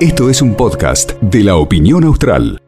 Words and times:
Esto 0.00 0.30
es 0.30 0.42
un 0.42 0.54
podcast 0.54 1.12
de 1.20 1.42
la 1.42 1.56
opinión 1.56 2.04
austral. 2.04 2.60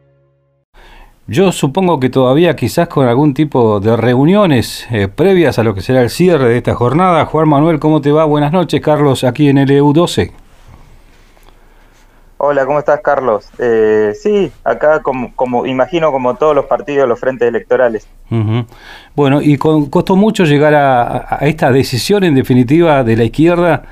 Yo 1.27 1.51
supongo 1.51 1.99
que 1.99 2.09
todavía 2.09 2.55
quizás 2.55 2.87
con 2.87 3.07
algún 3.07 3.35
tipo 3.35 3.79
de 3.79 3.95
reuniones 3.95 4.87
eh, 4.91 5.07
previas 5.07 5.59
a 5.59 5.63
lo 5.63 5.75
que 5.75 5.81
será 5.81 6.01
el 6.01 6.09
cierre 6.09 6.49
de 6.49 6.57
esta 6.57 6.73
jornada. 6.73 7.25
Juan 7.25 7.47
Manuel, 7.47 7.79
¿cómo 7.79 8.01
te 8.01 8.11
va? 8.11 8.25
Buenas 8.25 8.51
noches, 8.51 8.81
Carlos, 8.81 9.23
aquí 9.23 9.47
en 9.47 9.59
el 9.59 9.69
EU12. 9.69 10.31
Hola, 12.41 12.65
¿cómo 12.65 12.79
estás, 12.79 13.01
Carlos? 13.01 13.49
Eh, 13.59 14.13
sí, 14.19 14.51
acá 14.63 15.01
como, 15.01 15.35
como, 15.35 15.65
imagino 15.65 16.11
como 16.11 16.35
todos 16.35 16.55
los 16.55 16.65
partidos, 16.65 17.07
los 17.07 17.19
frentes 17.19 17.47
electorales. 17.47 18.07
Bueno, 19.13 19.41
y 19.41 19.57
costó 19.57 20.15
mucho 20.15 20.45
llegar 20.45 20.73
a, 20.73 21.39
esta 21.41 21.71
decisión 21.71 22.23
en 22.23 22.33
definitiva 22.33 23.03
de 23.03 23.17
la 23.17 23.25
izquierda 23.25 23.83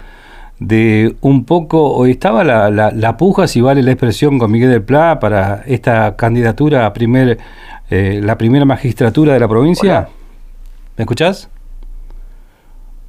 de 0.59 1.15
un 1.21 1.45
poco, 1.45 1.91
o 1.91 2.05
estaba 2.05 2.43
la, 2.43 2.69
la, 2.69 3.17
puja, 3.17 3.47
si 3.47 3.61
vale 3.61 3.83
la 3.83 3.91
expresión, 3.91 4.39
con 4.39 4.51
Miguel 4.51 4.71
del 4.71 4.83
Pla 4.83 5.19
para 5.19 5.63
esta 5.67 6.15
candidatura 6.15 6.85
a 6.85 6.93
primer, 6.93 7.37
eh, 7.89 8.19
la 8.23 8.37
primera 8.37 8.65
magistratura 8.65 9.33
de 9.33 9.39
la 9.39 9.47
provincia. 9.47 10.09
¿Me 10.95 11.03
escuchás? 11.03 11.49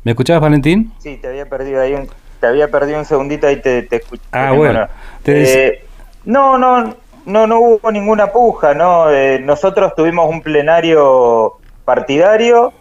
¿Me 0.05 0.12
escuchás, 0.12 0.41
Valentín? 0.41 0.92
Sí, 0.98 1.16
te 1.16 1.29
había 1.29 1.47
perdido 1.47 1.80
ahí 1.80 1.95
un, 1.95 2.09
te 2.41 2.47
había 2.47 2.70
perdido 2.70 2.98
un 2.98 3.05
segundito 3.06 3.51
y 3.51 3.56
te, 3.56 3.83
te 3.83 3.97
escuché. 3.97 4.23
Ah, 4.33 4.53
bueno. 4.53 4.87
Eh, 5.25 5.84
no, 6.27 6.59
no, 6.59 6.97
no, 7.25 7.47
no 7.47 7.61
hubo 7.61 7.91
ninguna 7.91 8.30
puja, 8.30 8.75
¿no? 8.75 9.11
Eh, 9.11 9.41
nosotros 9.41 9.95
tuvimos 9.95 10.28
un 10.28 10.42
plenario 10.42 11.55
partidario 11.84 12.73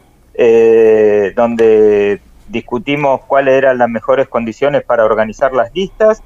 donde 1.35 2.21
discutimos 2.47 3.21
cuáles 3.25 3.55
eran 3.55 3.77
las 3.77 3.89
mejores 3.89 4.27
condiciones 4.27 4.83
para 4.83 5.05
organizar 5.05 5.53
las 5.53 5.73
listas. 5.73 6.23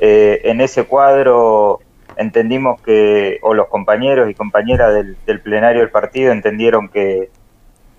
Eh, 0.00 0.40
en 0.44 0.60
ese 0.60 0.84
cuadro 0.84 1.80
entendimos 2.16 2.80
que, 2.82 3.38
o 3.42 3.54
los 3.54 3.68
compañeros 3.68 4.28
y 4.28 4.34
compañeras 4.34 4.92
del, 5.26 5.40
plenario 5.40 5.80
del 5.80 5.90
partido 5.90 6.32
entendieron 6.32 6.88
que, 6.88 7.30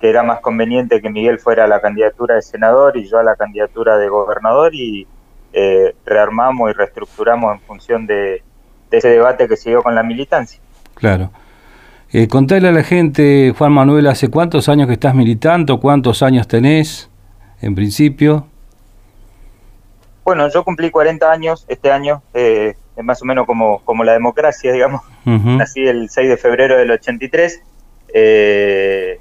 era 0.02 0.24
más 0.24 0.40
conveniente 0.40 1.02
que 1.02 1.10
Miguel 1.10 1.40
fuera 1.40 1.66
a 1.66 1.68
la 1.68 1.82
candidatura 1.82 2.36
de 2.36 2.42
senador 2.42 2.96
y 2.96 3.10
yo 3.10 3.18
a 3.20 3.24
la 3.24 3.36
candidatura 3.36 3.98
de 3.98 4.08
gobernador 4.08 4.74
y 4.74 5.06
eh, 5.52 5.94
rearmamos 6.06 6.70
y 6.70 6.74
reestructuramos 6.74 7.56
en 7.56 7.60
función 7.60 8.08
de, 8.08 8.42
ese 8.92 9.10
debate 9.10 9.50
que 9.50 9.56
dio 9.58 9.84
con 9.84 9.96
la 9.96 10.04
militancia. 10.04 10.62
Claro. 10.94 11.32
Eh, 12.14 12.30
contale 12.30 12.70
a 12.70 12.72
la 12.72 12.84
gente, 12.84 13.54
Juan 13.58 13.74
Manuel, 13.74 14.08
¿hace 14.08 14.30
cuántos 14.30 14.70
años 14.70 14.88
que 14.88 14.94
estás 14.94 15.14
militando? 15.14 15.82
¿Cuántos 15.82 16.24
años 16.24 16.48
tenés? 16.48 17.09
En 17.62 17.76
principio? 17.76 18.48
Bueno, 20.24 20.50
yo 20.50 20.64
cumplí 20.64 20.90
40 20.92 21.32
años 21.32 21.66
este 21.68 21.92
año, 21.92 22.22
eh, 22.34 22.76
más 23.02 23.22
o 23.22 23.26
menos 23.26 23.46
como, 23.46 23.80
como 23.80 24.04
la 24.04 24.14
democracia, 24.14 24.72
digamos. 24.74 25.02
Nací 25.26 25.88
el 25.88 26.10
6 26.10 26.30
de 26.30 26.38
febrero 26.38 26.78
del 26.78 26.92
83 26.92 27.62
eh, 28.14 29.20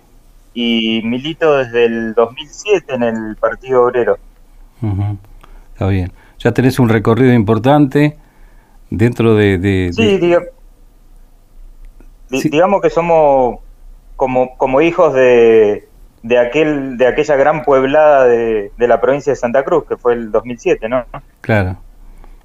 y 0.54 1.02
milito 1.04 1.58
desde 1.58 1.84
el 1.84 2.14
2007 2.14 2.94
en 2.94 3.02
el 3.02 3.36
Partido 3.36 3.84
Obrero. 3.84 4.18
Está 5.72 5.88
bien. 5.88 6.12
Ya 6.38 6.52
tenés 6.52 6.78
un 6.78 6.88
recorrido 6.88 7.34
importante 7.34 8.16
dentro 8.90 9.34
de... 9.34 9.90
sí, 9.92 10.18
digamos 12.48 12.80
que 12.80 12.90
somos 12.90 13.58
como, 14.16 14.56
como 14.56 14.80
hijos 14.80 15.14
de, 15.14 15.87
de 16.28 16.38
aquel 16.38 16.98
de 16.98 17.06
aquella 17.06 17.36
gran 17.36 17.64
pueblada 17.64 18.24
de, 18.26 18.70
la 18.78 19.00
provincia 19.00 19.32
de 19.32 19.36
Santa 19.36 19.64
Cruz 19.64 19.84
que 19.88 19.96
fue 19.96 20.12
el 20.12 20.30
2007 20.30 20.88
no 20.88 21.04
claro. 21.40 21.76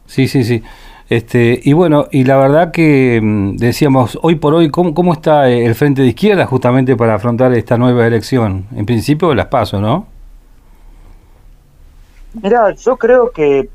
Sí 0.05 0.27
sí 0.27 0.43
sí. 0.43 0.63
Este 1.09 1.59
y 1.61 1.73
bueno 1.73 2.07
y 2.11 2.23
la 2.23 2.37
verdad 2.37 2.71
que 2.71 3.19
mm, 3.21 3.57
decíamos 3.57 4.17
hoy 4.21 4.35
por 4.35 4.53
hoy 4.53 4.69
cómo, 4.69 4.93
cómo 4.93 5.11
está 5.13 5.49
el 5.49 5.75
frente 5.75 6.01
de 6.01 6.07
izquierda 6.07 6.45
justamente 6.45 6.95
para 6.95 7.16
afrontar 7.16 7.53
esta 7.53 7.77
nueva 7.77 8.07
elección 8.07 8.66
en 8.73 8.85
principio 8.85 9.35
las 9.35 9.47
paso 9.47 9.81
no 9.81 10.07
mira 12.41 12.73
yo 12.73 12.95
creo 12.95 13.31
que 13.31 13.69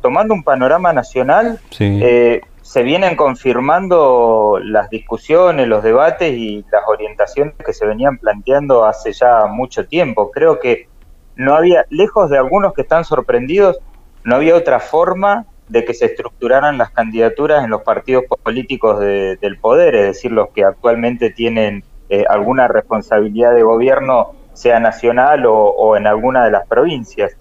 tomando 0.00 0.34
un 0.34 0.44
panorama 0.44 0.92
nacional 0.92 1.58
sí. 1.70 1.98
eh, 2.00 2.42
se 2.68 2.82
vienen 2.82 3.16
confirmando 3.16 4.60
las 4.62 4.90
discusiones, 4.90 5.66
los 5.66 5.82
debates 5.82 6.34
y 6.34 6.62
las 6.70 6.82
orientaciones 6.86 7.54
que 7.64 7.72
se 7.72 7.86
venían 7.86 8.18
planteando 8.18 8.84
hace 8.84 9.14
ya 9.14 9.46
mucho 9.46 9.86
tiempo. 9.86 10.30
Creo 10.30 10.60
que 10.60 10.86
no 11.34 11.54
había, 11.54 11.86
lejos 11.88 12.28
de 12.28 12.36
algunos 12.36 12.74
que 12.74 12.82
están 12.82 13.06
sorprendidos, 13.06 13.78
no 14.22 14.36
había 14.36 14.54
otra 14.54 14.80
forma 14.80 15.46
de 15.68 15.86
que 15.86 15.94
se 15.94 16.04
estructuraran 16.04 16.76
las 16.76 16.90
candidaturas 16.90 17.64
en 17.64 17.70
los 17.70 17.80
partidos 17.80 18.24
políticos 18.42 19.00
del 19.00 19.58
poder, 19.58 19.94
es 19.94 20.06
decir, 20.08 20.32
los 20.32 20.50
que 20.50 20.62
actualmente 20.62 21.30
tienen 21.30 21.82
eh, 22.10 22.26
alguna 22.28 22.68
responsabilidad 22.68 23.54
de 23.54 23.62
gobierno, 23.62 24.32
sea 24.52 24.78
nacional 24.78 25.44
o, 25.46 25.96
en 25.96 26.06
alguna 26.06 26.44
de 26.44 26.50
las 26.50 26.66
provincias. 26.68 27.34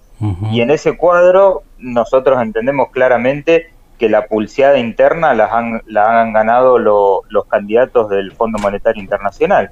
Y 0.51 0.61
en 0.61 0.71
ese 0.71 0.95
cuadro 0.95 1.63
nosotros 1.77 2.41
entendemos 2.41 2.91
claramente 2.91 3.71
que 3.97 4.09
la 4.09 4.25
pulseada 4.27 4.77
interna 4.77 5.33
la 5.33 5.45
han, 5.51 6.33
ganado 6.33 6.77
los 6.77 7.45
candidatos 7.49 8.09
del 8.09 8.31
Fondo 8.31 8.59
Monetario 8.59 9.01
Internacional. 9.01 9.71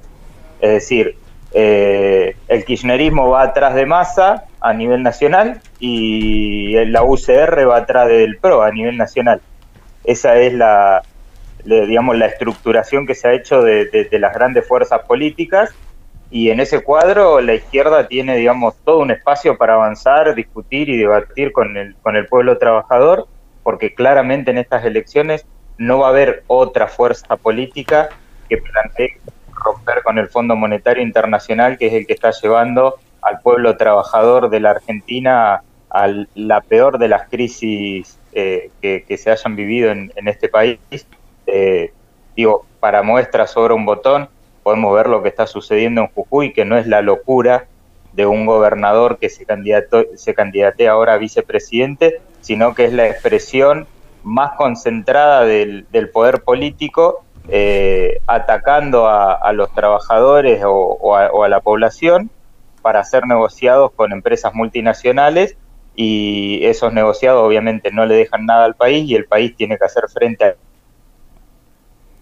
Es 0.60 0.70
decir, 0.70 1.16
eh, 1.52 2.36
el 2.48 2.64
kirchnerismo 2.64 3.30
va 3.30 3.42
atrás 3.42 3.74
de 3.74 3.86
Massa 3.86 4.44
a 4.60 4.72
nivel 4.72 5.02
nacional 5.02 5.60
y 5.78 6.74
la 6.86 7.02
UCR 7.02 7.68
va 7.68 7.78
atrás 7.78 8.08
del 8.08 8.38
PRO 8.38 8.62
a 8.62 8.70
nivel 8.70 8.96
nacional. 8.96 9.40
Esa 10.04 10.36
es 10.36 10.52
la, 10.52 11.02
digamos, 11.64 12.16
la 12.16 12.26
estructuración 12.26 13.06
que 13.06 13.14
se 13.14 13.28
ha 13.28 13.32
hecho 13.32 13.62
de, 13.62 14.08
las 14.12 14.34
grandes 14.34 14.66
fuerzas 14.66 15.02
políticas 15.06 15.70
y 16.30 16.50
en 16.50 16.58
ese 16.58 16.82
cuadro 16.82 17.40
la 17.40 17.54
izquierda 17.54 18.08
tiene, 18.08 18.36
digamos, 18.36 18.74
todo 18.84 18.98
un 18.98 19.12
espacio 19.12 19.56
para 19.56 19.74
avanzar, 19.74 20.34
discutir 20.34 20.88
y 20.88 20.96
debatir 20.96 21.52
con 21.52 21.76
el, 21.76 21.94
con 22.02 22.16
el 22.16 22.26
pueblo 22.26 22.58
trabajador 22.58 23.28
porque 23.66 23.94
claramente 23.94 24.52
en 24.52 24.58
estas 24.58 24.84
elecciones 24.84 25.44
no 25.76 25.98
va 25.98 26.06
a 26.06 26.10
haber 26.10 26.44
otra 26.46 26.86
fuerza 26.86 27.34
política 27.34 28.10
que 28.48 28.58
plantee 28.58 29.18
romper 29.52 30.04
con 30.04 30.18
el 30.18 30.28
Fondo 30.28 30.54
Monetario 30.54 31.02
Internacional, 31.02 31.76
que 31.76 31.88
es 31.88 31.92
el 31.92 32.06
que 32.06 32.12
está 32.12 32.30
llevando 32.30 32.94
al 33.22 33.40
pueblo 33.40 33.76
trabajador 33.76 34.50
de 34.50 34.60
la 34.60 34.70
Argentina 34.70 35.64
a 35.90 36.08
la 36.36 36.60
peor 36.60 36.98
de 36.98 37.08
las 37.08 37.28
crisis 37.28 38.20
eh, 38.34 38.70
que, 38.80 39.16
se 39.16 39.32
hayan 39.32 39.56
vivido 39.56 39.90
en, 39.90 40.12
este 40.26 40.48
país. 40.48 40.78
Eh, 41.48 41.90
digo, 42.36 42.66
para 42.78 43.02
muestra 43.02 43.48
sobre 43.48 43.74
un 43.74 43.84
botón, 43.84 44.28
podemos 44.62 44.94
ver 44.94 45.08
lo 45.08 45.24
que 45.24 45.28
está 45.28 45.48
sucediendo 45.48 46.02
en 46.02 46.06
Jujuy, 46.06 46.52
que 46.52 46.64
no 46.64 46.78
es 46.78 46.86
la 46.86 47.02
locura 47.02 47.66
de 48.12 48.26
un 48.26 48.46
gobernador 48.46 49.18
que 49.18 49.28
se, 49.28 49.44
candidato, 49.44 50.04
se 50.14 50.34
candidatea 50.34 50.92
ahora 50.92 51.14
a 51.14 51.18
vicepresidente, 51.18 52.20
sino 52.46 52.76
que 52.76 52.84
es 52.84 52.92
la 52.92 53.08
expresión 53.08 53.88
más 54.22 54.52
concentrada 54.52 55.44
del, 55.44 55.84
poder 56.12 56.44
político 56.44 57.24
eh, 57.48 58.20
atacando 58.28 59.08
a, 59.08 59.52
los 59.52 59.72
trabajadores 59.74 60.62
o, 60.64 61.16
a, 61.16 61.48
la 61.48 61.60
población 61.60 62.30
para 62.82 63.02
ser 63.02 63.26
negociados 63.26 63.90
con 63.96 64.12
empresas 64.12 64.54
multinacionales 64.54 65.56
y 65.96 66.64
esos 66.64 66.92
negociados 66.92 67.44
obviamente 67.44 67.90
no 67.90 68.06
le 68.06 68.14
dejan 68.14 68.46
nada 68.46 68.64
al 68.64 68.76
país 68.76 69.10
y 69.10 69.16
el 69.16 69.24
país 69.24 69.56
tiene 69.56 69.76
que 69.76 69.84
hacer 69.84 70.04
frente 70.08 70.44
al 70.44 70.56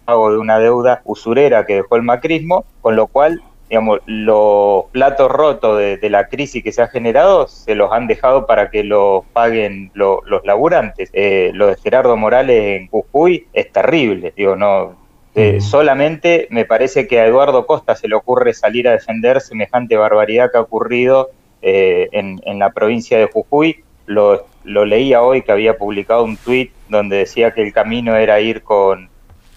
pago 0.07 0.33
de 0.33 0.39
una 0.39 0.59
deuda 0.59 1.03
usurera 1.05 1.67
que 1.67 1.75
dejó 1.75 1.97
el 1.97 2.03
macrismo, 2.03 2.65
con 2.81 2.97
lo 2.97 3.09
cual 3.09 3.43
digamos, 3.75 3.99
los 4.07 4.85
platos 4.93 5.29
rotos 5.29 5.79
de, 5.79 6.09
la 6.09 6.29
crisis 6.29 6.63
que 6.63 6.71
se 6.71 6.81
ha 6.81 6.87
generado 6.87 7.49
se 7.49 7.75
los 7.75 7.91
han 7.91 8.07
dejado 8.07 8.47
para 8.47 8.71
que 8.71 8.85
los 8.85 9.25
paguen 9.33 9.91
los 9.95 10.21
laburantes. 10.45 11.11
Eh, 11.13 11.51
lo 11.55 11.67
de 11.67 11.75
Gerardo 11.75 12.17
Morales 12.17 12.81
en 12.81 12.87
Jujuy 12.87 13.49
es 13.53 13.73
terrible, 13.73 14.33
digo, 14.37 14.55
no. 14.55 14.95
Eh, 15.35 15.61
solamente 15.61 16.47
me 16.51 16.65
parece 16.65 17.09
que 17.09 17.19
a 17.19 17.27
Eduardo 17.27 17.67
Costa 17.67 17.97
se 17.97 18.07
le 18.07 18.15
ocurre 18.15 18.55
salir 18.55 18.87
a 18.87 18.93
defender 18.93 19.41
semejante 19.41 19.97
barbaridad 19.97 20.53
que 20.53 20.59
ha 20.59 20.61
ocurrido 20.61 21.31
eh, 21.61 22.09
en, 22.13 22.59
la 22.61 22.71
provincia 22.71 23.19
de 23.19 23.27
Jujuy. 23.27 23.83
Lo, 24.07 24.47
lo 24.63 24.85
leía 24.85 25.21
hoy 25.21 25.43
que 25.43 25.51
había 25.51 25.77
publicado 25.77 26.23
un 26.23 26.37
tuit 26.37 26.71
donde 26.89 27.17
decía 27.17 27.51
que 27.51 27.63
el 27.63 27.73
camino 27.73 28.15
era 28.15 28.39
ir 28.39 28.63
con, 28.63 29.09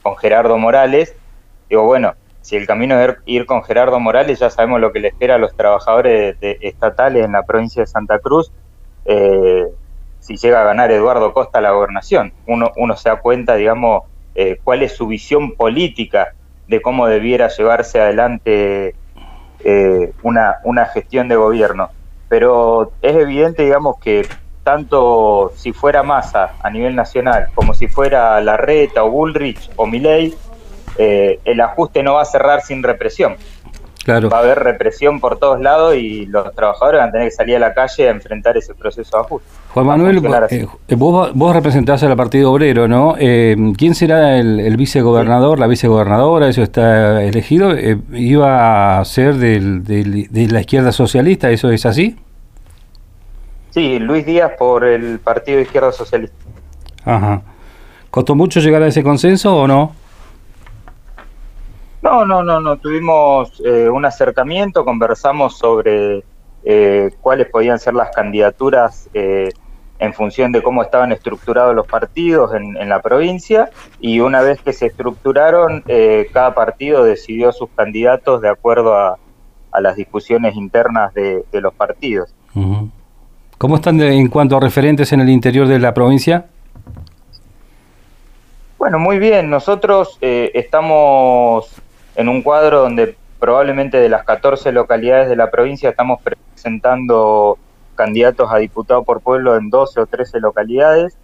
con 0.01 0.17
Gerardo 0.17 0.57
Morales. 0.57 1.13
Digo, 1.69 1.83
bueno, 1.83 2.15
si 2.47 2.55
el 2.55 2.65
camino 2.65 2.97
es 2.97 3.17
ir 3.25 3.45
con 3.45 3.61
Gerardo 3.61 3.99
Morales, 3.99 4.39
ya 4.39 4.49
sabemos 4.49 4.79
lo 4.79 4.93
que 4.93 5.01
le 5.01 5.09
espera 5.09 5.35
a 5.35 5.37
los 5.37 5.53
trabajadores 5.53 6.37
estatales 6.39 7.25
en 7.25 7.33
la 7.33 7.43
provincia 7.43 7.81
de 7.81 7.87
Santa 7.87 8.19
Cruz, 8.19 8.53
eh, 9.03 9.65
si 10.21 10.37
llega 10.37 10.61
a 10.61 10.63
ganar 10.63 10.89
Eduardo 10.89 11.33
Costa 11.33 11.59
la 11.59 11.71
gobernación. 11.71 12.31
Uno, 12.45 12.71
uno 12.77 12.95
se 12.95 13.09
da 13.09 13.17
cuenta, 13.17 13.55
digamos, 13.55 14.03
eh, 14.33 14.61
cuál 14.63 14.81
es 14.81 14.95
su 14.95 15.07
visión 15.07 15.55
política 15.55 16.35
de 16.69 16.81
cómo 16.81 17.07
debiera 17.07 17.49
llevarse 17.49 17.99
adelante 17.99 18.95
eh, 19.65 20.13
una, 20.23 20.59
una 20.63 20.85
gestión 20.85 21.27
de 21.27 21.35
gobierno. 21.35 21.89
Pero 22.29 22.93
es 23.01 23.13
evidente, 23.13 23.63
digamos, 23.63 23.99
que 23.99 24.25
tanto 24.63 25.51
si 25.57 25.73
fuera 25.73 26.01
Massa 26.01 26.53
a 26.63 26.69
nivel 26.69 26.95
nacional 26.95 27.49
como 27.55 27.73
si 27.73 27.89
fuera 27.89 28.39
Larreta 28.39 29.03
o 29.03 29.11
Bullrich 29.11 29.69
o 29.75 29.85
Milei, 29.85 30.33
eh, 30.97 31.39
el 31.45 31.61
ajuste 31.61 32.03
no 32.03 32.15
va 32.15 32.21
a 32.21 32.25
cerrar 32.25 32.61
sin 32.61 32.83
represión. 32.83 33.35
Claro. 34.03 34.29
Va 34.29 34.37
a 34.37 34.39
haber 34.39 34.59
represión 34.59 35.19
por 35.19 35.37
todos 35.37 35.59
lados 35.59 35.95
y 35.95 36.25
los 36.27 36.55
trabajadores 36.55 37.01
van 37.01 37.09
a 37.09 37.11
tener 37.11 37.27
que 37.27 37.35
salir 37.35 37.57
a 37.57 37.59
la 37.59 37.73
calle 37.73 38.07
a 38.07 38.11
enfrentar 38.11 38.55
ese 38.55 38.73
proceso 38.73 39.17
de 39.17 39.23
ajuste. 39.23 39.49
Juan 39.73 39.85
Manuel, 39.85 40.21
eh, 40.49 40.65
vos, 40.95 41.31
vos, 41.33 41.53
representás 41.53 42.03
al 42.03 42.15
Partido 42.15 42.53
Obrero, 42.53 42.87
¿no? 42.87 43.15
Eh, 43.19 43.57
¿Quién 43.77 43.95
será 43.95 44.37
el, 44.37 44.77
vicegobernador, 44.77 45.59
la 45.59 45.67
vicegobernadora? 45.67 46.47
Eso 46.47 46.63
está 46.63 47.21
elegido. 47.21 47.73
¿Iba 48.13 48.99
a 48.99 49.03
ser 49.03 49.35
de 49.35 50.47
la 50.51 50.61
izquierda 50.61 50.93
socialista? 50.93 51.49
¿Eso 51.49 51.69
es 51.69 51.85
así? 51.85 52.17
Sí, 53.77 53.99
Luis 53.99 54.25
Díaz 54.25 54.53
por 54.57 54.83
el 54.83 55.19
Partido 55.19 55.59
Izquierda 55.59 55.91
Socialista. 55.91 56.35
Ajá. 57.05 57.43
¿Costó 58.09 58.33
mucho 58.33 58.59
llegar 58.59 58.81
a 58.81 58.87
ese 58.87 59.03
consenso 59.03 59.55
o 59.55 59.67
no? 59.67 59.91
No, 62.01 62.25
no, 62.25 62.43
no, 62.43 62.59
no. 62.59 62.77
Tuvimos 62.77 63.61
eh, 63.65 63.89
un 63.89 64.05
acercamiento, 64.05 64.85
conversamos 64.85 65.57
sobre 65.57 66.23
eh, 66.63 67.11
cuáles 67.21 67.47
podían 67.49 67.79
ser 67.79 67.93
las 67.93 68.11
candidaturas 68.11 69.09
eh, 69.13 69.49
en 69.99 70.13
función 70.13 70.51
de 70.51 70.61
cómo 70.61 70.83
estaban 70.83 71.11
estructurados 71.11 71.75
los 71.75 71.87
partidos 71.87 72.53
en, 72.53 72.87
la 72.87 73.01
provincia 73.01 73.71
y 73.99 74.19
una 74.19 74.41
vez 74.41 74.61
que 74.61 74.71
se 74.71 74.85
estructuraron, 74.85 75.83
cada 76.31 76.53
partido 76.53 77.03
decidió 77.03 77.51
sus 77.51 77.69
candidatos 77.75 78.41
de 78.41 78.49
acuerdo 78.49 78.95
a, 78.95 79.17
las 79.79 79.95
discusiones 79.95 80.55
internas 80.55 81.15
de, 81.15 81.43
los 81.51 81.73
partidos. 81.73 82.31
¿Cómo 83.57 83.75
están 83.75 83.99
en 84.01 84.27
cuanto 84.27 84.55
a 84.55 84.59
referentes 84.59 85.11
en 85.13 85.21
el 85.21 85.29
interior 85.29 85.67
de 85.67 85.79
la 85.79 85.95
provincia? 85.95 86.45
Bueno, 88.77 88.99
muy 88.99 89.17
bien. 89.17 89.49
Nosotros 89.49 90.17
eh, 90.21 90.51
estamos 90.53 91.81
en 92.17 92.29
un 92.29 92.41
cuadro 92.41 92.81
donde 92.81 93.15
probablemente 93.39 93.97
de 93.97 94.09
las 94.09 94.25
14 94.25 94.71
localidades 94.71 95.29
de 95.29 95.35
la 95.35 95.51
provincia 95.51 95.91
estamos 95.91 96.19
presentando 96.21 97.57
candidatos 97.95 98.51
a 98.51 98.57
diputado 98.57 99.03
por 99.03 99.21
pueblo 99.21 99.55
en 99.55 99.69
12 99.69 100.01
o 100.01 100.05
13 100.07 100.39
localidades, 100.39 101.15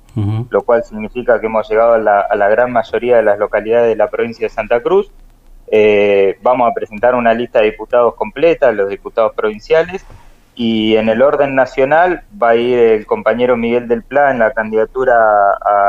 lo 0.50 0.62
cual 0.62 0.84
significa 0.84 1.40
que 1.40 1.48
hemos 1.48 1.68
llegado 1.68 1.96
a 1.96 1.98
la, 1.98 2.50
gran 2.50 2.72
mayoría 2.72 3.18
de 3.18 3.24
las 3.24 3.40
localidades 3.40 3.90
de 3.90 3.96
la 3.96 4.10
provincia 4.10 4.46
de 4.46 4.54
Santa 4.54 4.82
Cruz. 4.82 5.12
Eh, 5.72 6.38
vamos 6.44 6.70
a 6.70 6.74
presentar 6.74 7.16
una 7.16 7.34
lista 7.34 7.60
de 7.60 7.72
diputados 7.72 8.14
completa, 8.14 8.72
los 8.72 8.90
diputados 8.90 9.34
provinciales, 9.34 10.06
y 10.54 10.96
en 10.98 11.10
el 11.10 11.24
orden 11.24 11.56
nacional 11.56 12.22
va 12.42 12.50
a 12.50 12.56
ir 12.56 12.78
el 12.78 13.08
compañero 13.08 13.58
Miguel 13.58 13.88
del 13.88 14.04
Pla 14.04 14.30
en 14.30 14.38
la 14.38 14.52
candidatura 14.52 15.18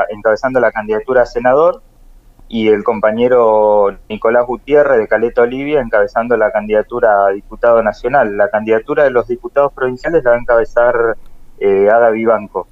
encabezando 0.08 0.58
la 0.60 0.72
candidatura 0.72 1.22
a 1.22 1.26
senador 1.26 1.82
y 2.48 2.68
el 2.68 2.84
compañero 2.84 3.96
Nicolás 4.08 4.46
Gutiérrez 4.46 4.98
de 4.98 5.08
Caleta 5.08 5.42
Olivia 5.42 5.80
encabezando 5.80 6.36
la 6.36 6.52
candidatura 6.52 7.26
a 7.26 7.30
diputado 7.30 7.82
nacional. 7.82 8.36
La 8.36 8.48
candidatura 8.48 9.04
de 9.04 9.10
los 9.10 9.26
diputados 9.28 9.72
provinciales 9.72 10.24
la 10.24 10.30
va 10.30 10.36
a 10.36 10.40
encabezar 10.40 11.16
eh, 11.58 11.88
Ada 11.90 12.10
Vivanco. 12.10 12.68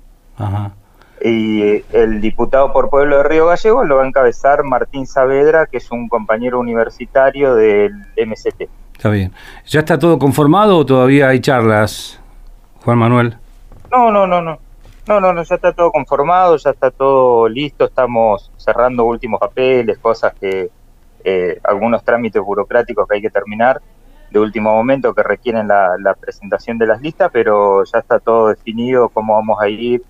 Y 1.24 1.84
el 1.92 2.20
diputado 2.20 2.72
por 2.72 2.90
Pueblo 2.90 3.18
de 3.18 3.22
Río 3.22 3.46
Gallego 3.46 3.84
lo 3.84 3.96
va 3.96 4.04
a 4.04 4.06
encabezar 4.06 4.64
Martín 4.64 5.06
Saavedra, 5.06 5.66
que 5.66 5.76
es 5.76 5.90
un 5.90 6.08
compañero 6.08 6.58
universitario 6.58 7.54
del 7.54 7.92
MCT. 8.16 8.68
Está 8.94 9.08
bien. 9.08 9.32
¿Ya 9.66 9.80
está 9.80 9.98
todo 9.98 10.18
conformado 10.18 10.78
o 10.78 10.86
todavía 10.86 11.28
hay 11.28 11.40
charlas, 11.40 12.20
Juan 12.84 12.98
Manuel? 12.98 13.36
No, 13.90 14.10
no, 14.10 14.26
no, 14.26 14.42
no. 14.42 14.58
No, 15.06 15.20
no, 15.20 15.32
no, 15.32 15.42
ya 15.42 15.56
está 15.56 15.72
todo 15.72 15.90
conformado, 15.90 16.56
ya 16.56 16.70
está 16.70 16.90
todo 16.90 17.48
listo, 17.48 17.86
estamos 17.86 18.52
cerrando 18.56 19.04
últimos 19.04 19.40
papeles, 19.40 19.98
cosas 19.98 20.32
que, 20.40 20.70
eh, 21.24 21.60
algunos 21.64 22.04
trámites 22.04 22.42
burocráticos 22.42 23.06
que 23.08 23.16
hay 23.16 23.22
que 23.22 23.30
terminar 23.30 23.80
de 24.30 24.40
último 24.40 24.72
momento 24.72 25.14
que 25.14 25.22
requieren 25.22 25.68
la, 25.68 26.16
presentación 26.18 26.78
de 26.78 26.86
las 26.86 27.00
listas, 27.00 27.30
pero 27.32 27.84
ya 27.84 27.98
está 27.98 28.18
todo 28.18 28.48
definido, 28.48 29.08
cómo 29.10 29.34
vamos 29.34 29.58
a 29.60 29.68
ir, 29.68 30.02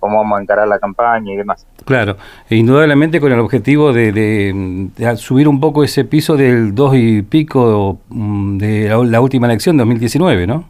cómo 0.00 0.18
vamos 0.18 0.38
a 0.38 0.42
encarar 0.42 0.66
la 0.66 0.78
campaña 0.78 1.32
y 1.32 1.36
demás. 1.36 1.66
Claro, 1.84 2.16
e 2.48 2.56
indudablemente 2.56 3.20
con 3.20 3.32
el 3.32 3.38
objetivo 3.38 3.92
de, 3.92 4.88
subir 5.16 5.46
un 5.46 5.60
poco 5.60 5.84
ese 5.84 6.04
piso 6.04 6.36
del 6.36 6.74
dos 6.74 6.94
y 6.96 7.22
pico 7.22 7.98
mm, 8.08 8.58
de 8.58 8.88
la, 8.88 9.20
última 9.20 9.46
elección 9.46 9.76
2019, 9.76 10.46
¿no? 10.46 10.64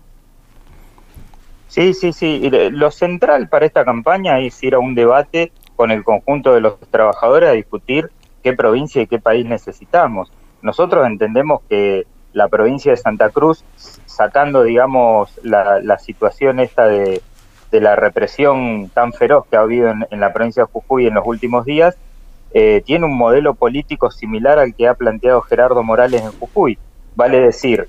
Sí, 1.77 1.93
sí, 1.93 2.15
sí. 2.15 2.51
Lo 2.71 2.91
central 2.91 3.51
para 3.51 3.67
esta 3.67 3.85
campaña 3.85 4.41
es 4.41 4.63
ir 4.63 4.75
a 4.75 4.79
un 4.79 4.95
debate 4.95 5.53
con 5.77 5.91
el 5.91 6.05
conjunto 6.05 6.55
de 6.55 6.63
los 6.63 6.81
trabajadores 6.91 7.51
a 7.51 7.53
discutir 7.53 8.11
qué 8.43 8.55
provincia 8.55 9.03
y 9.03 9.07
qué 9.07 9.19
país 9.19 9.45
necesitamos. 9.45 10.33
Nosotros 10.63 11.07
entendemos 11.07 11.61
que 11.69 12.07
la 12.33 12.49
provincia 12.49 12.93
de 12.93 12.97
Santa 12.97 13.29
Cruz, 13.29 13.63
sacando, 14.07 14.63
digamos, 14.63 15.39
la, 15.43 15.99
situación 15.99 16.61
esta 16.61 16.87
de, 16.87 17.21
de 17.71 17.81
la 17.83 17.95
represión 17.95 18.89
tan 18.95 19.13
feroz 19.13 19.45
que 19.51 19.59
ha 19.59 19.61
habido 19.61 19.91
en, 19.91 20.19
la 20.19 20.33
provincia 20.33 20.63
de 20.63 20.71
Jujuy 20.73 21.09
en 21.09 21.15
los 21.17 21.27
últimos 21.27 21.67
días, 21.67 21.99
eh, 22.55 22.83
tiene 22.87 23.05
un 23.05 23.19
modelo 23.19 23.53
político 23.53 24.11
similar 24.11 24.59
al 24.59 24.75
que 24.75 24.89
ha 24.89 24.95
planteado 24.95 25.43
Gerardo 25.43 25.83
Morales 25.83 26.23
en 26.23 26.33
Jujuy. 26.33 26.79
Vale 27.17 27.39
decir, 27.39 27.87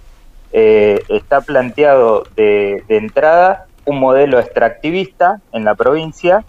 eh, 0.52 1.04
está 1.08 1.40
planteado 1.40 2.26
de, 2.36 2.84
entrada 2.90 3.67
un 3.88 4.00
modelo 4.00 4.40
extractivista 4.40 5.42
en 5.54 5.66
la 5.66 5.74
provincia 5.74 6.46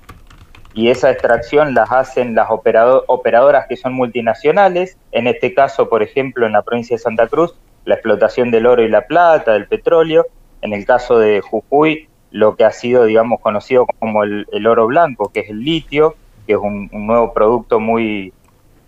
y 0.75 0.91
esa 0.91 1.11
extracción 1.11 1.75
las 1.75 1.91
hacen 1.91 2.35
las 2.35 2.49
operadoras 2.51 3.67
que 3.69 3.77
son 3.77 3.95
multinacionales, 3.95 4.99
en 5.13 5.27
este 5.27 5.55
caso, 5.55 5.89
por 5.89 6.03
ejemplo, 6.03 6.47
en 6.47 6.53
la 6.53 6.63
provincia 6.63 6.97
de 6.97 7.03
Santa 7.03 7.27
Cruz, 7.27 7.55
la 7.85 7.95
explotación 7.95 8.51
del 8.51 8.67
oro 8.67 8.83
y 8.83 8.89
la 8.89 9.07
plata, 9.07 9.53
del 9.55 9.67
petróleo, 9.67 10.27
en 10.63 10.73
el 10.73 10.85
caso 10.85 11.19
de 11.19 11.41
Jujuy, 11.41 12.09
lo 12.31 12.57
que 12.57 12.65
ha 12.65 12.71
sido, 12.71 13.05
digamos, 13.05 13.41
conocido 13.41 13.87
como 13.99 14.25
el, 14.25 14.67
oro 14.67 14.87
blanco, 14.87 15.31
que 15.33 15.41
es 15.41 15.51
el 15.51 15.61
litio, 15.61 16.17
que 16.47 16.53
es 16.53 16.59
un, 16.59 16.91
nuevo 16.93 17.33
producto 17.33 17.81
muy, 17.81 18.33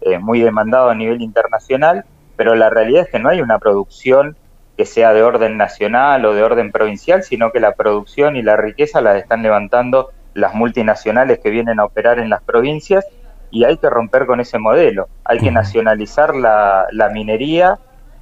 eh, 0.03 0.19
muy 0.19 0.41
demandado 0.41 0.91
a 0.91 0.95
nivel 0.95 1.23
internacional, 1.23 2.05
pero 2.37 2.55
la 2.55 2.69
realidad 2.71 3.05
es 3.05 3.11
que 3.11 3.19
no 3.19 3.31
hay 3.31 3.41
una 3.41 3.59
producción 3.59 4.37
que 4.81 4.87
sea 4.87 5.13
de 5.13 5.23
orden 5.23 5.59
nacional 5.59 6.25
o 6.25 6.33
de 6.33 6.43
orden 6.43 6.73
provincial, 6.73 7.23
sino 7.23 7.53
que 7.53 7.61
la 7.61 7.75
producción 7.75 8.35
y 8.37 8.43
la 8.43 8.57
riqueza 8.57 9.03
las 9.03 9.19
están 9.19 9.43
levantando 9.43 10.09
las 10.33 10.55
multinacionales 10.55 11.39
que 11.41 11.51
vienen 11.51 11.79
a 11.81 11.85
operar 11.85 12.19
en 12.19 12.31
las 12.31 12.43
provincias 12.43 13.05
y 13.51 13.65
hay 13.65 13.77
que 13.77 13.91
romper 13.91 14.25
con 14.25 14.41
ese 14.41 14.59
modelo. 14.59 15.11
Hay 15.23 15.39
que 15.39 15.51
nacionalizar 15.51 16.35
la, 16.35 17.11
minería, 17.13 17.79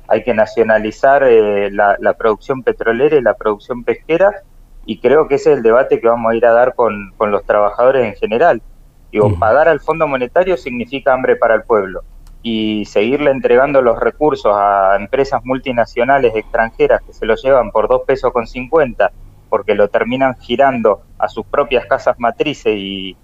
hay 0.09 0.25
que 0.25 0.35
nacionalizar 0.35 1.23
eh, 1.23 1.71
la, 1.71 1.97
la, 2.01 2.15
producción 2.15 2.65
petrolera 2.65 3.15
y 3.15 3.23
la 3.23 3.35
producción 3.35 3.85
pesquera 3.85 4.43
y 4.85 4.99
creo 4.99 5.29
que 5.29 5.37
ese 5.37 5.53
es 5.53 5.59
el 5.59 5.63
debate 5.63 6.01
que 6.01 6.09
vamos 6.09 6.33
a 6.33 6.35
ir 6.35 6.45
a 6.45 6.55
dar 6.55 6.75
con, 6.75 7.15
los 7.21 7.45
trabajadores 7.45 8.05
en 8.05 8.17
general. 8.17 8.61
Digo, 9.13 9.39
pagar 9.39 9.69
al 9.69 9.79
Fondo 9.79 10.09
Monetario 10.09 10.57
significa 10.57 11.13
hambre 11.13 11.37
para 11.37 11.55
el 11.55 11.63
pueblo 11.63 12.03
y 12.51 12.87
seguirle 12.87 13.31
entregando 13.31 13.83
los 13.83 14.01
recursos 14.01 14.55
a 14.55 14.97
empresas 14.97 15.45
multinacionales 15.45 16.35
extranjeras 16.35 17.03
que 17.03 17.13
se 17.13 17.27
lo 17.27 17.35
llevan 17.35 17.71
por 17.71 17.89
dos 17.89 18.03
pesos 18.07 18.33
con 18.33 18.47
50 18.47 19.13
porque 19.51 19.75
lo 19.75 19.89
terminan 19.89 20.35
girando 20.39 21.03
a 21.19 21.29
sus 21.29 21.45
propias 21.45 21.85
casas 21.85 22.19
matrices 22.19 22.75
y, 22.75 23.17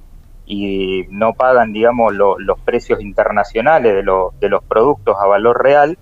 no 1.08 1.32
pagan, 1.32 1.72
digamos, 1.72 2.12
los 2.14 2.60
precios 2.66 3.00
internacionales 3.00 3.94
de, 3.94 4.02
de 4.40 4.48
los 4.50 4.64
productos 4.64 5.16
a 5.18 5.26
valor 5.26 5.62
real, 5.62 5.96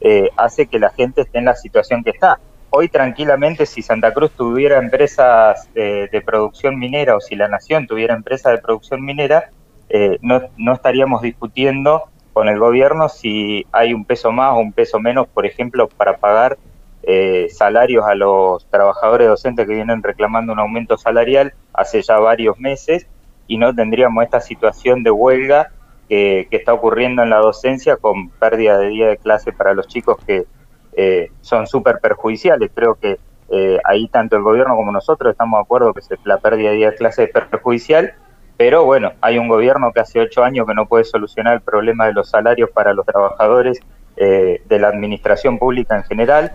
eh, 0.00 0.28
hace 0.36 0.66
que 0.66 0.80
la 0.80 0.90
gente 0.90 1.20
esté 1.20 1.38
en 1.38 1.44
la 1.44 1.54
situación 1.54 2.02
que 2.02 2.10
está. 2.10 2.40
Hoy 2.70 2.88
tranquilamente 2.88 3.64
si 3.64 3.80
Santa 3.80 4.12
Cruz 4.12 4.32
tuviera 4.32 4.78
empresas 4.78 5.72
de, 5.72 6.22
producción 6.26 6.80
minera 6.80 7.14
o 7.14 7.20
si 7.20 7.36
la 7.36 7.46
nación 7.46 7.86
tuviera 7.86 8.14
empresas 8.14 8.52
de 8.52 8.58
producción 8.58 9.04
minera, 9.04 9.50
eh, 9.88 10.18
no, 10.20 10.42
no, 10.56 10.72
estaríamos 10.72 11.22
discutiendo 11.22 12.08
con 12.36 12.50
el 12.50 12.58
gobierno 12.58 13.08
si 13.08 13.66
hay 13.72 13.94
un 13.94 14.04
peso 14.04 14.30
más 14.30 14.52
o 14.52 14.58
un 14.58 14.70
peso 14.70 15.00
menos, 15.00 15.26
por 15.26 15.46
ejemplo, 15.46 15.88
para 15.88 16.18
pagar 16.18 16.58
eh, 17.02 17.46
salarios 17.48 18.04
a 18.04 18.14
los 18.14 18.66
trabajadores 18.66 19.26
docentes 19.26 19.66
que 19.66 19.72
vienen 19.72 20.02
reclamando 20.02 20.52
un 20.52 20.58
aumento 20.58 20.98
salarial 20.98 21.54
hace 21.72 22.02
ya 22.02 22.18
varios 22.18 22.60
meses 22.60 23.06
y 23.46 23.56
no 23.56 23.74
tendríamos 23.74 24.22
esta 24.22 24.42
situación 24.42 25.02
de 25.02 25.10
huelga 25.10 25.70
que, 26.10 26.46
está 26.50 26.74
ocurriendo 26.74 27.22
en 27.22 27.30
la 27.30 27.38
docencia 27.38 27.96
con 27.96 28.28
pérdida 28.28 28.76
de 28.80 28.88
día 28.88 29.08
de 29.08 29.16
clase 29.16 29.54
para 29.54 29.72
los 29.72 29.88
chicos 29.88 30.18
que 30.26 30.44
eh, 30.92 31.30
son 31.40 31.66
súper 31.66 32.00
perjudiciales. 32.00 32.70
Creo 32.74 32.96
que 32.96 33.18
eh, 33.48 33.78
ahí 33.82 34.08
tanto 34.08 34.36
el 34.36 34.42
gobierno 34.42 34.76
como 34.76 34.92
nosotros 34.92 35.30
estamos 35.30 35.56
de 35.56 35.62
acuerdo 35.62 35.94
que 35.94 36.02
la 36.24 36.36
pérdida 36.36 36.68
de 36.68 36.76
día 36.76 36.90
de 36.90 36.96
clase 36.96 37.24
es 37.24 37.30
perjudicial, 37.30 38.12
pero 38.56 38.84
bueno, 38.84 39.12
hay 39.20 39.38
un 39.38 39.48
gobierno 39.48 39.92
que 39.92 40.00
hace 40.00 40.20
ocho 40.20 40.42
años 40.42 40.66
que 40.66 40.74
no 40.74 40.86
puede 40.86 41.04
solucionar 41.04 41.54
el 41.54 41.60
problema 41.60 42.06
de 42.06 42.14
los 42.14 42.30
salarios 42.30 42.70
para 42.70 42.94
los 42.94 43.04
trabajadores 43.04 43.80
eh, 44.16 44.62
de 44.66 44.78
la 44.78 44.88
administración 44.88 45.58
pública 45.58 45.96
en 45.96 46.04
general, 46.04 46.52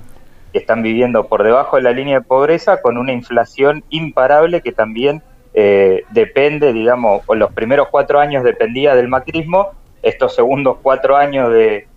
que 0.52 0.58
están 0.58 0.82
viviendo 0.82 1.28
por 1.28 1.44
debajo 1.44 1.76
de 1.76 1.84
la 1.84 1.92
línea 1.92 2.20
de 2.20 2.26
pobreza 2.26 2.82
con 2.82 2.98
una 2.98 3.14
inflación 3.14 3.84
imparable 3.90 4.62
que 4.62 4.72
también 4.72 5.22
eh, 5.54 6.04
depende, 6.10 6.74
digamos, 6.74 7.24
los 7.28 7.54
primeros 7.54 7.90
cuatro 7.90 8.20
años 8.20 8.44
dependía 8.44 8.96
del 8.96 9.08
macrismo, 9.08 9.72
estos 10.02 10.34
segundos 10.34 10.78
cuatro 10.82 11.16
años 11.18 11.52
de, 11.52 11.88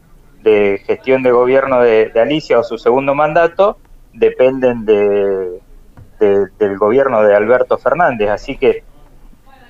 gestión 0.86 1.22
de 1.22 1.30
gobierno 1.30 1.80
de, 1.80 2.12
Alicia 2.16 2.58
o 2.58 2.62
su 2.62 2.76
segundo 2.76 3.14
mandato 3.14 3.78
dependen 4.12 4.84
de, 4.84 5.60
del 6.18 6.78
gobierno 6.78 7.22
de 7.22 7.34
Alberto 7.34 7.78
Fernández. 7.78 8.28
Así 8.28 8.58
que 8.58 8.84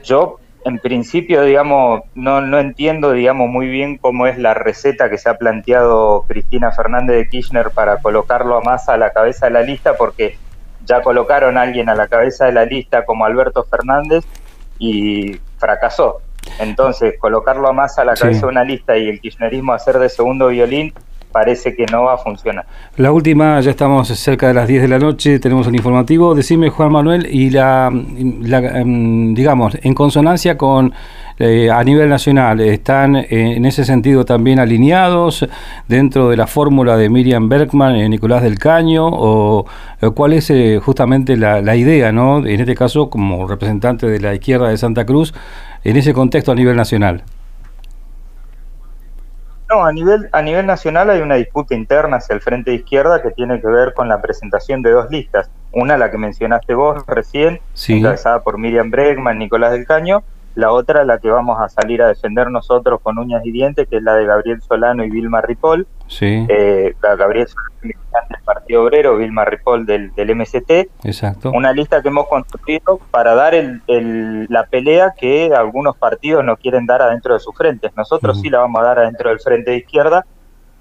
yo, 0.04 0.38
en 0.64 0.78
principio, 0.78 1.42
digamos, 1.42 2.02
no, 2.14 2.40
no 2.40 2.58
entiendo, 2.58 3.12
digamos, 3.12 3.48
muy 3.48 3.68
bien 3.68 3.98
cómo 3.98 4.26
es 4.26 4.38
la 4.38 4.54
receta 4.54 5.10
que 5.10 5.18
se 5.18 5.28
ha 5.28 5.36
planteado 5.36 6.24
Cristina 6.28 6.72
Fernández 6.72 7.16
de 7.16 7.28
Kirchner 7.28 7.70
para 7.70 7.98
colocarlo 7.98 8.56
a 8.56 8.60
Massa 8.60 8.94
a 8.94 8.98
la 8.98 9.12
cabeza 9.12 9.46
de 9.46 9.52
la 9.52 9.62
lista, 9.62 9.96
porque 9.96 10.38
ya 10.86 11.02
colocaron 11.02 11.58
a 11.58 11.62
alguien 11.62 11.88
a 11.88 11.94
la 11.94 12.08
cabeza 12.08 12.46
de 12.46 12.52
la 12.52 12.64
lista 12.64 13.04
como 13.04 13.24
Alberto 13.24 13.64
Fernández 13.64 14.24
y 14.78 15.38
fracasó. 15.58 16.20
Entonces, 16.58 17.18
colocarlo 17.18 17.68
a 17.68 17.72
Massa 17.72 18.02
a 18.02 18.04
la 18.04 18.14
cabeza 18.14 18.42
de 18.42 18.52
una 18.52 18.64
lista 18.64 18.96
y 18.96 19.08
el 19.08 19.20
kirchnerismo 19.20 19.72
hacer 19.72 19.98
de 19.98 20.08
segundo 20.08 20.48
violín 20.48 20.92
parece 21.34 21.74
que 21.74 21.84
no 21.90 22.04
va 22.04 22.14
a 22.14 22.16
funcionar. 22.16 22.64
La 22.96 23.10
última, 23.10 23.60
ya 23.60 23.72
estamos 23.72 24.06
cerca 24.06 24.46
de 24.46 24.54
las 24.54 24.68
10 24.68 24.82
de 24.82 24.88
la 24.88 25.00
noche, 25.00 25.40
tenemos 25.40 25.66
un 25.66 25.74
informativo. 25.74 26.32
Decime, 26.32 26.70
Juan 26.70 26.92
Manuel, 26.92 27.26
y 27.28 27.50
la, 27.50 27.90
em, 27.92 29.34
digamos, 29.34 29.76
en 29.82 29.94
consonancia 29.94 30.56
con 30.56 30.92
eh, 31.36 31.68
a 31.72 31.82
nivel 31.82 32.08
nacional, 32.08 32.60
¿están 32.60 33.16
eh, 33.16 33.26
en 33.30 33.64
ese 33.66 33.84
sentido 33.84 34.24
también 34.24 34.60
alineados 34.60 35.44
dentro 35.88 36.28
de 36.28 36.36
la 36.36 36.46
fórmula 36.46 36.96
de 36.96 37.08
Miriam 37.08 37.48
Bergman, 37.48 37.96
y 37.96 38.08
Nicolás 38.08 38.44
del 38.44 38.56
Caño? 38.56 39.08
¿O 39.10 39.66
cuál 40.14 40.34
es 40.34 40.50
eh, 40.50 40.78
justamente 40.80 41.36
la, 41.36 41.60
la 41.60 41.74
idea, 41.74 42.12
¿no? 42.12 42.46
en 42.46 42.60
este 42.60 42.76
caso, 42.76 43.10
como 43.10 43.48
representante 43.48 44.06
de 44.06 44.20
la 44.20 44.34
izquierda 44.34 44.68
de 44.68 44.76
Santa 44.76 45.04
Cruz, 45.04 45.34
en 45.82 45.96
ese 45.96 46.12
contexto 46.12 46.52
a 46.52 46.54
nivel 46.54 46.76
nacional? 46.76 47.24
No, 49.70 49.84
a 49.84 49.92
nivel, 49.92 50.28
a 50.32 50.42
nivel 50.42 50.66
nacional 50.66 51.10
hay 51.10 51.20
una 51.20 51.36
disputa 51.36 51.74
interna 51.74 52.18
hacia 52.18 52.34
el 52.34 52.40
Frente 52.40 52.70
de 52.70 52.76
Izquierda 52.76 53.22
que 53.22 53.30
tiene 53.30 53.60
que 53.60 53.66
ver 53.66 53.94
con 53.94 54.08
la 54.08 54.20
presentación 54.20 54.82
de 54.82 54.90
dos 54.90 55.10
listas. 55.10 55.50
Una, 55.72 55.96
la 55.96 56.10
que 56.10 56.18
mencionaste 56.18 56.74
vos 56.74 57.04
recién, 57.06 57.60
encabezada 57.88 58.42
por 58.42 58.58
Miriam 58.58 58.90
Bregman, 58.90 59.38
Nicolás 59.38 59.72
del 59.72 59.86
Caño, 59.86 60.22
la 60.54 60.72
otra, 60.72 61.04
la 61.04 61.18
que 61.18 61.30
vamos 61.30 61.60
a 61.60 61.68
salir 61.68 62.02
a 62.02 62.08
defender 62.08 62.50
nosotros 62.50 63.00
con 63.02 63.18
uñas 63.18 63.44
y 63.44 63.50
dientes, 63.50 63.88
que 63.88 63.96
es 63.96 64.02
la 64.02 64.14
de 64.14 64.24
Gabriel 64.24 64.62
Solano 64.62 65.04
y 65.04 65.10
Vilma 65.10 65.40
Ripoll. 65.40 65.86
Sí. 66.06 66.46
Eh, 66.48 66.94
Gabriel 67.00 67.48
Solano, 67.48 67.74
del 67.82 68.42
Partido 68.44 68.84
Obrero, 68.84 69.16
Vilma 69.16 69.44
Ripoll 69.44 69.84
del, 69.84 70.14
del 70.14 70.36
MST. 70.36 70.70
Exacto. 71.04 71.50
Una 71.52 71.72
lista 71.72 72.02
que 72.02 72.08
hemos 72.08 72.28
construido 72.28 73.00
para 73.10 73.34
dar 73.34 73.54
el, 73.54 74.46
la 74.48 74.66
pelea 74.66 75.12
que 75.18 75.52
algunos 75.54 75.96
partidos 75.96 76.44
no 76.44 76.56
quieren 76.56 76.86
dar 76.86 77.02
adentro 77.02 77.34
de 77.34 77.40
sus 77.40 77.54
frentes. 77.56 77.92
Nosotros 77.96 78.40
sí 78.40 78.48
la 78.48 78.60
vamos 78.60 78.80
a 78.80 78.84
dar 78.84 78.98
adentro 79.00 79.30
del 79.30 79.40
frente 79.40 79.72
de 79.72 79.78
izquierda 79.78 80.24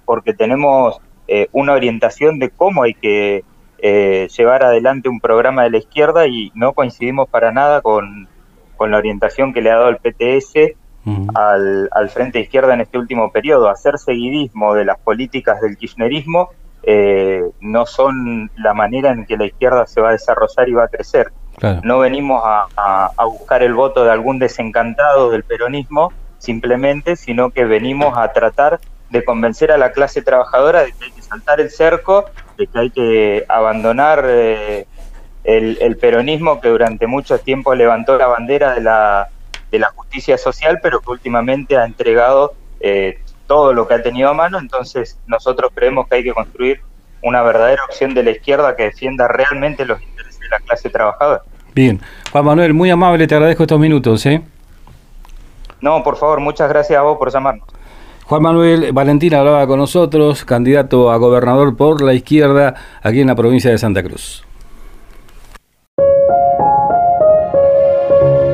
porque 0.05 0.33
tenemos 0.33 0.99
eh, 1.27 1.47
una 1.51 1.73
orientación 1.73 2.37
de 2.39 2.49
cómo 2.49 2.83
hay 2.83 2.93
que 2.93 3.43
eh, 3.79 4.27
llevar 4.37 4.63
adelante 4.63 5.09
un 5.09 5.19
programa 5.19 5.63
de 5.63 5.71
la 5.71 5.77
izquierda 5.77 6.27
y 6.27 6.51
no 6.55 6.73
coincidimos 6.73 7.27
para 7.27 7.51
nada 7.51 7.81
con 7.81 8.27
con 8.83 8.91
la 8.91 8.97
orientación 8.97 9.53
que 9.53 9.61
le 9.61 9.71
ha 9.71 9.77
dado 9.77 9.87
el 9.87 9.95
PTS 9.95 10.75
al, 11.35 11.87
al, 11.89 12.09
Frente 12.09 12.41
Izquierda 12.41 12.73
en 12.73 12.81
este 12.81 12.97
último 12.97 13.31
periodo. 13.31 13.69
Hacer 13.69 13.97
seguidismo 13.97 14.73
de 14.73 14.83
las 14.83 14.99
políticas 14.99 15.61
del 15.61 15.77
kirchnerismo 15.77 16.49
eh, 16.83 17.41
no 17.61 17.85
son 17.85 18.51
la 18.57 18.73
manera 18.73 19.11
en 19.11 19.25
que 19.25 19.37
la 19.37 19.45
izquierda 19.45 19.87
se 19.87 20.01
va 20.01 20.09
a 20.09 20.11
desarrollar 20.11 20.67
y 20.67 20.73
va 20.73 20.83
a 20.83 20.87
crecer. 20.89 21.31
No 21.81 21.99
venimos 21.99 22.41
a, 22.43 23.13
buscar 23.23 23.63
el 23.63 23.73
voto 23.73 24.03
de 24.03 24.11
algún 24.11 24.37
desencantado 24.37 25.31
del 25.31 25.43
peronismo 25.43 26.11
simplemente, 26.39 27.15
sino 27.15 27.51
que 27.51 27.63
venimos 27.63 28.17
a 28.17 28.33
tratar 28.33 28.81
de 29.11 29.23
convencer 29.23 29.71
a 29.71 29.77
la 29.77 29.93
clase 29.93 30.21
trabajadora 30.21 30.81
de 30.81 30.91
que 30.91 31.05
hay 31.05 31.11
que 31.11 31.21
saltar 31.21 31.61
el 31.61 31.69
cerco, 31.69 32.25
de 32.57 32.67
que 32.67 32.79
hay 32.79 32.89
que 32.89 33.45
abandonar 33.47 34.25
eh, 34.27 34.87
el, 35.43 35.97
peronismo 35.97 36.61
que 36.61 36.69
durante 36.69 37.07
mucho 37.07 37.37
tiempo 37.39 37.75
levantó 37.75 38.17
la 38.17 38.27
bandera 38.27 38.73
de 38.73 38.81
la, 38.81 39.29
de 39.71 39.79
la 39.79 39.89
justicia 39.89 40.37
social, 40.37 40.79
pero 40.81 41.01
que 41.01 41.11
últimamente 41.11 41.77
ha 41.77 41.85
entregado 41.85 42.53
eh, 42.79 43.19
todo 43.47 43.73
lo 43.73 43.87
que 43.87 43.95
ha 43.95 44.03
tenido 44.03 44.29
a 44.29 44.33
mano. 44.33 44.59
Entonces 44.59 45.19
nosotros 45.27 45.71
creemos 45.73 46.07
que 46.07 46.15
hay 46.15 46.23
que 46.23 46.33
construir 46.33 46.81
una 47.21 47.41
verdadera 47.41 47.83
opción 47.85 48.13
de 48.13 48.23
la 48.23 48.31
izquierda 48.31 48.75
que 48.75 48.83
defienda 48.83 49.27
realmente 49.27 49.85
los 49.85 50.01
intereses 50.01 50.39
de 50.39 50.49
la 50.49 50.59
clase 50.59 50.89
trabajadora. 50.89 51.41
Bien, 51.73 51.99
Juan 52.31 52.45
Manuel, 52.45 52.73
muy 52.73 52.89
amable, 52.89 53.25
te 53.27 53.35
agradezco 53.35 53.63
estos 53.63 53.79
minutos. 53.79 54.25
¿eh? 54.25 54.41
No, 55.81 56.03
por 56.03 56.17
favor, 56.17 56.39
muchas 56.39 56.69
gracias 56.69 56.99
a 56.99 57.01
vos 57.01 57.17
por 57.17 57.31
llamarnos. 57.31 57.67
Juan 58.25 58.41
Manuel 58.41 58.91
Valentín 58.93 59.33
hablaba 59.33 59.67
con 59.67 59.79
nosotros, 59.79 60.45
candidato 60.45 61.11
a 61.11 61.17
gobernador 61.17 61.75
por 61.75 62.01
la 62.01 62.13
izquierda 62.13 62.75
aquí 63.01 63.21
en 63.21 63.27
la 63.27 63.35
provincia 63.35 63.69
de 63.69 63.77
Santa 63.77 64.01
Cruz. 64.01 64.45